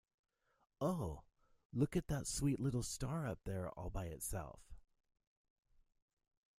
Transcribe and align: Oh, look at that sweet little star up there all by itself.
Oh, 0.81 1.21
look 1.71 1.95
at 1.95 2.07
that 2.07 2.25
sweet 2.25 2.59
little 2.59 2.81
star 2.81 3.27
up 3.27 3.37
there 3.43 3.69
all 3.69 3.91
by 3.91 4.05
itself. 4.07 4.59